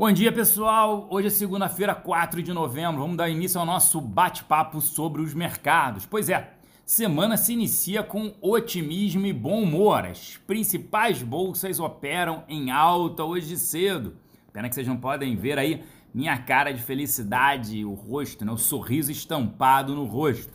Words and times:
Bom 0.00 0.10
dia, 0.10 0.32
pessoal. 0.32 1.06
Hoje 1.10 1.26
é 1.26 1.30
segunda-feira, 1.30 1.94
4 1.94 2.42
de 2.42 2.54
novembro. 2.54 3.02
Vamos 3.02 3.18
dar 3.18 3.28
início 3.28 3.60
ao 3.60 3.66
nosso 3.66 4.00
bate-papo 4.00 4.80
sobre 4.80 5.20
os 5.20 5.34
mercados. 5.34 6.06
Pois 6.06 6.30
é, 6.30 6.54
semana 6.86 7.36
se 7.36 7.52
inicia 7.52 8.02
com 8.02 8.32
otimismo 8.40 9.26
e 9.26 9.32
bom 9.34 9.62
humor. 9.62 10.06
As 10.06 10.38
principais 10.38 11.22
bolsas 11.22 11.78
operam 11.78 12.44
em 12.48 12.70
alta 12.70 13.24
hoje 13.24 13.58
cedo. 13.58 14.16
Pena 14.54 14.70
que 14.70 14.74
vocês 14.74 14.88
não 14.88 14.96
podem 14.96 15.36
ver 15.36 15.58
aí 15.58 15.84
minha 16.14 16.38
cara 16.38 16.72
de 16.72 16.80
felicidade, 16.80 17.84
o 17.84 17.92
rosto, 17.92 18.42
né? 18.42 18.52
o 18.52 18.56
sorriso 18.56 19.12
estampado 19.12 19.94
no 19.94 20.06
rosto. 20.06 20.54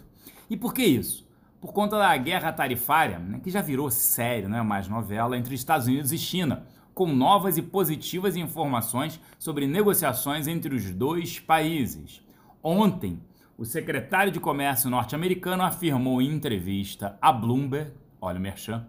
E 0.50 0.58
por 0.58 0.74
que 0.74 0.84
isso? 0.84 1.24
Por 1.62 1.72
conta 1.72 2.00
da 2.00 2.18
guerra 2.18 2.52
tarifária, 2.52 3.20
né? 3.20 3.40
que 3.44 3.52
já 3.52 3.62
virou 3.62 3.92
sério, 3.92 4.50
não 4.50 4.58
é 4.58 4.64
mais 4.64 4.88
novela, 4.88 5.38
entre 5.38 5.54
Estados 5.54 5.86
Unidos 5.86 6.12
e 6.12 6.18
China 6.18 6.66
com 6.96 7.14
novas 7.14 7.58
e 7.58 7.62
positivas 7.62 8.38
informações 8.38 9.20
sobre 9.38 9.68
negociações 9.68 10.48
entre 10.48 10.74
os 10.74 10.90
dois 10.92 11.38
países. 11.38 12.24
Ontem, 12.64 13.22
o 13.58 13.66
secretário 13.66 14.32
de 14.32 14.40
Comércio 14.40 14.90
norte-americano 14.90 15.64
afirmou 15.64 16.22
em 16.22 16.32
entrevista 16.32 17.18
a 17.22 17.34
Bloomberg, 17.34 17.92
olha 18.22 18.40
o 18.40 18.42
merchan, 18.42 18.88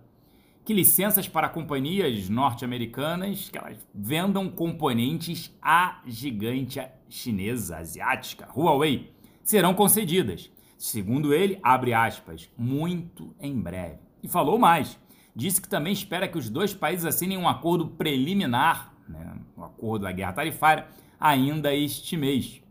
que 0.65 0.73
licenças 0.73 1.29
para 1.29 1.49
companhias 1.49 2.29
norte-americanas 2.29 3.49
que 3.49 3.59
elas 3.59 3.77
vendam 3.93 4.49
componentes 4.49 5.53
à 5.61 6.01
gigante 6.07 6.81
chinesa 7.09 7.79
asiática 7.79 8.49
Huawei 8.57 9.13
serão 9.43 9.75
concedidas. 9.75 10.51
Segundo 10.79 11.35
ele, 11.35 11.59
abre 11.63 11.93
aspas, 11.93 12.49
muito 12.57 13.35
em 13.41 13.59
breve. 13.61 13.99
E 14.23 14.29
falou 14.29 14.59
mais 14.59 14.99
disse 15.37 15.61
que 15.61 15.69
também 15.69 15.93
espera 15.93 16.27
que 16.27 16.39
os 16.39 16.49
dois 16.49 16.73
países 16.73 17.05
assinem 17.05 17.37
um 17.37 17.47
acordo 17.47 17.87
preliminar, 17.87 18.95
né, 19.07 19.35
o 19.55 19.63
acordo 19.63 20.05
da 20.05 20.13
guerra 20.13 20.33
tarifária, 20.33 20.87
ainda 21.21 21.75
este 21.75 22.17
mês. 22.17 22.63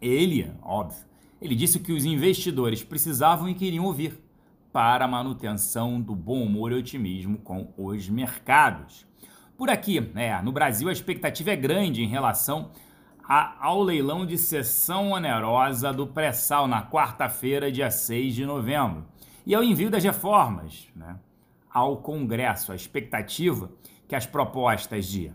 Ele, 0.00 0.52
óbvio, 0.62 1.02
ele 1.40 1.54
disse 1.54 1.80
que 1.80 1.92
os 1.92 2.04
investidores 2.04 2.84
precisavam 2.84 3.48
e 3.48 3.54
queriam 3.54 3.86
ouvir 3.86 4.22
para 4.70 5.06
a 5.06 5.08
manutenção 5.08 5.98
do 5.98 6.14
bom 6.14 6.42
humor 6.42 6.70
e 6.70 6.74
otimismo 6.74 7.38
com 7.38 7.72
os 7.78 8.10
mercados. 8.10 9.06
Por 9.56 9.70
aqui, 9.70 9.98
né, 9.98 10.40
no 10.42 10.52
Brasil, 10.52 10.90
a 10.90 10.92
expectativa 10.92 11.50
é 11.50 11.56
grande 11.56 12.02
em 12.02 12.08
relação 12.08 12.70
a, 13.24 13.56
ao 13.66 13.82
leilão 13.82 14.26
de 14.26 14.36
sessão 14.36 15.12
onerosa 15.12 15.94
do 15.94 16.06
pré-sal 16.06 16.68
na 16.68 16.86
quarta-feira, 16.86 17.72
dia 17.72 17.90
6 17.90 18.34
de 18.34 18.44
novembro, 18.44 19.06
e 19.46 19.54
ao 19.54 19.64
envio 19.64 19.88
das 19.88 20.04
reformas. 20.04 20.88
Né? 20.94 21.16
Ao 21.76 21.98
Congresso. 21.98 22.72
A 22.72 22.74
expectativa 22.74 23.70
que 24.08 24.16
as 24.16 24.24
propostas 24.24 25.04
de 25.04 25.30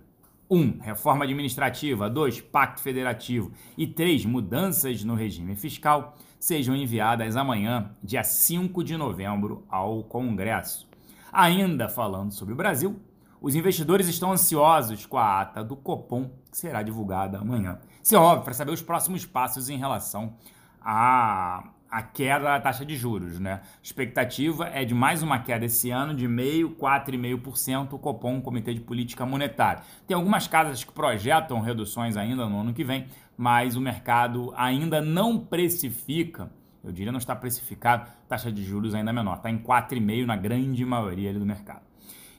1. 0.49 0.57
Um, 0.57 0.79
reforma 0.81 1.23
administrativa, 1.23 2.09
2. 2.09 2.41
Pacto 2.41 2.81
federativo 2.81 3.51
e 3.77 3.85
3. 3.85 4.25
Mudanças 4.25 5.03
no 5.03 5.13
regime 5.13 5.55
fiscal 5.55 6.17
sejam 6.39 6.75
enviadas 6.75 7.35
amanhã, 7.35 7.91
dia 8.03 8.23
5 8.23 8.83
de 8.83 8.97
novembro, 8.97 9.63
ao 9.69 10.03
Congresso. 10.03 10.89
Ainda 11.31 11.87
falando 11.87 12.31
sobre 12.31 12.55
o 12.55 12.57
Brasil, 12.57 12.99
os 13.39 13.53
investidores 13.53 14.07
estão 14.07 14.31
ansiosos 14.31 15.05
com 15.05 15.19
a 15.19 15.41
ata 15.41 15.63
do 15.63 15.75
Copom, 15.75 16.31
que 16.49 16.57
será 16.57 16.81
divulgada 16.81 17.37
amanhã. 17.37 17.79
Isso 18.01 18.15
é 18.15 18.17
óbvio, 18.17 18.45
para 18.45 18.55
saber 18.55 18.71
os 18.71 18.81
próximos 18.81 19.27
passos 19.27 19.69
em 19.69 19.77
relação 19.77 20.33
a 20.81 21.69
a 21.91 22.01
queda 22.01 22.45
da 22.45 22.59
taxa 22.59 22.85
de 22.85 22.95
juros, 22.95 23.37
né? 23.37 23.61
A 23.63 23.83
expectativa 23.83 24.69
é 24.69 24.85
de 24.85 24.95
mais 24.95 25.21
uma 25.21 25.39
queda 25.39 25.65
esse 25.65 25.91
ano 25.91 26.15
de 26.15 26.25
meio, 26.25 26.73
4,5%, 26.75 27.93
o 27.93 27.99
Copom, 27.99 28.41
Comitê 28.41 28.73
de 28.73 28.79
Política 28.79 29.25
Monetária. 29.25 29.83
Tem 30.07 30.15
algumas 30.15 30.47
casas 30.47 30.85
que 30.85 30.93
projetam 30.93 31.59
reduções 31.59 32.15
ainda 32.15 32.47
no 32.47 32.61
ano 32.61 32.73
que 32.73 32.85
vem, 32.85 33.07
mas 33.37 33.75
o 33.75 33.81
mercado 33.81 34.53
ainda 34.55 35.01
não 35.01 35.37
precifica, 35.37 36.49
eu 36.81 36.93
diria 36.93 37.11
não 37.11 37.19
está 37.19 37.35
precificado, 37.35 38.09
taxa 38.29 38.49
de 38.49 38.63
juros 38.63 38.95
ainda 38.95 39.11
menor, 39.11 39.35
está 39.35 39.51
em 39.51 39.57
4,5% 39.57 40.25
na 40.25 40.37
grande 40.37 40.85
maioria 40.85 41.33
do 41.33 41.45
mercado. 41.45 41.81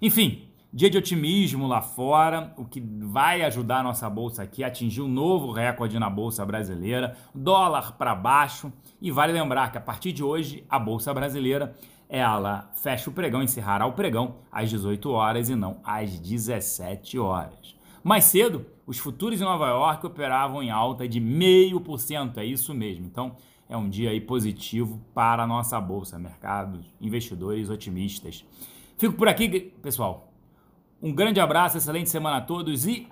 Enfim, 0.00 0.48
Dia 0.74 0.88
de 0.88 0.96
otimismo 0.96 1.66
lá 1.66 1.82
fora, 1.82 2.54
o 2.56 2.64
que 2.64 2.80
vai 2.80 3.42
ajudar 3.42 3.80
a 3.80 3.82
nossa 3.82 4.08
bolsa 4.08 4.42
aqui 4.42 4.64
a 4.64 4.68
atingir 4.68 5.02
um 5.02 5.08
novo 5.08 5.52
recorde 5.52 5.98
na 5.98 6.08
bolsa 6.08 6.46
brasileira, 6.46 7.14
dólar 7.34 7.92
para 7.98 8.14
baixo. 8.14 8.72
E 8.98 9.10
vale 9.10 9.34
lembrar 9.34 9.70
que 9.70 9.76
a 9.76 9.82
partir 9.82 10.12
de 10.12 10.24
hoje 10.24 10.64
a 10.70 10.78
bolsa 10.78 11.12
brasileira 11.12 11.76
ela 12.08 12.70
fecha 12.72 13.10
o 13.10 13.12
pregão, 13.12 13.42
encerrará 13.42 13.84
o 13.84 13.92
pregão 13.92 14.36
às 14.50 14.70
18 14.70 15.10
horas 15.10 15.50
e 15.50 15.54
não 15.54 15.76
às 15.84 16.18
17 16.18 17.18
horas. 17.18 17.76
Mais 18.02 18.24
cedo, 18.24 18.64
os 18.86 18.98
futuros 18.98 19.42
em 19.42 19.44
Nova 19.44 19.68
York 19.68 20.06
operavam 20.06 20.62
em 20.62 20.70
alta 20.70 21.06
de 21.06 21.20
0,5%, 21.20 22.38
é 22.38 22.46
isso 22.46 22.72
mesmo. 22.72 23.04
Então, 23.04 23.36
é 23.68 23.76
um 23.76 23.90
dia 23.90 24.08
aí 24.08 24.22
positivo 24.22 24.98
para 25.12 25.42
a 25.42 25.46
nossa 25.46 25.78
bolsa, 25.78 26.18
mercados, 26.18 26.86
investidores 26.98 27.68
otimistas. 27.68 28.42
Fico 28.96 29.14
por 29.14 29.28
aqui, 29.28 29.70
pessoal. 29.82 30.31
Um 31.02 31.12
grande 31.12 31.40
abraço, 31.40 31.76
excelente 31.76 32.08
semana 32.08 32.36
a 32.36 32.40
todos 32.40 32.86
e 32.86 33.08